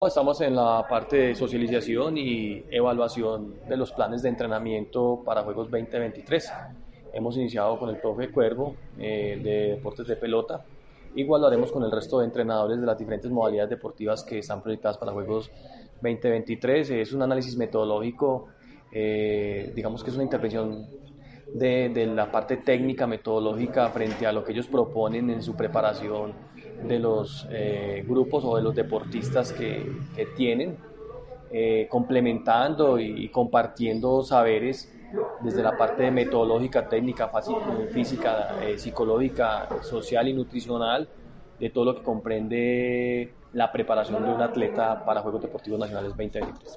Estamos 0.00 0.40
en 0.42 0.54
la 0.54 0.86
parte 0.88 1.16
de 1.16 1.34
socialización 1.34 2.16
y 2.16 2.64
evaluación 2.70 3.56
de 3.68 3.76
los 3.76 3.90
planes 3.90 4.22
de 4.22 4.28
entrenamiento 4.28 5.22
para 5.24 5.42
Juegos 5.42 5.70
2023. 5.70 6.52
Hemos 7.12 7.36
iniciado 7.36 7.78
con 7.78 7.90
el 7.90 7.96
profe 7.96 8.30
Cuervo 8.30 8.76
eh, 8.96 9.40
de 9.42 9.74
deportes 9.76 10.06
de 10.06 10.14
pelota. 10.14 10.64
Igual 11.16 11.40
lo 11.40 11.46
haremos 11.48 11.72
con 11.72 11.82
el 11.82 11.90
resto 11.90 12.20
de 12.20 12.26
entrenadores 12.26 12.80
de 12.80 12.86
las 12.86 12.96
diferentes 12.96 13.30
modalidades 13.30 13.70
deportivas 13.70 14.22
que 14.22 14.38
están 14.38 14.62
proyectadas 14.62 14.98
para 14.98 15.10
Juegos 15.12 15.50
2023. 16.00 16.90
Es 16.90 17.12
un 17.12 17.22
análisis 17.22 17.56
metodológico, 17.56 18.46
eh, 18.92 19.72
digamos 19.74 20.04
que 20.04 20.10
es 20.10 20.14
una 20.14 20.24
intervención 20.24 20.86
de, 21.54 21.88
de, 21.88 22.06
la 22.06 22.30
parte 22.30 22.58
técnica, 22.58 23.06
metodológica 23.06 23.88
frente 23.90 24.26
a 24.26 24.32
lo 24.32 24.44
que 24.44 24.52
ellos 24.52 24.66
proponen 24.66 25.30
en 25.30 25.42
su 25.42 25.56
preparación 25.56 26.32
de 26.86 26.98
los 26.98 27.46
eh, 27.50 28.04
grupos 28.06 28.44
o 28.44 28.56
de 28.56 28.62
los 28.62 28.74
deportistas 28.74 29.52
que, 29.52 29.90
que 30.14 30.26
tienen, 30.26 30.76
eh, 31.50 31.86
complementando 31.90 32.98
y, 32.98 33.28
compartiendo 33.30 34.22
saberes 34.22 34.94
desde 35.40 35.62
la 35.62 35.76
parte 35.76 36.10
metodológica, 36.10 36.88
técnica, 36.88 37.30
física, 37.90 38.58
eh, 38.62 38.76
psicológica, 38.78 39.68
social 39.82 40.28
y 40.28 40.34
nutricional, 40.34 41.08
de 41.58 41.70
todo 41.70 41.86
lo 41.86 41.94
que 41.96 42.02
comprende 42.02 43.32
la 43.52 43.72
preparación 43.72 44.24
de 44.24 44.30
un 44.30 44.42
atleta 44.42 45.04
para 45.04 45.22
Juegos 45.22 45.40
Deportivos 45.40 45.80
Nacionales 45.80 46.10
2023. 46.10 46.76